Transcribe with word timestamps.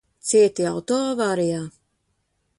Cieti 0.29 0.65
auto 0.71 0.97
avārijā? 1.11 1.61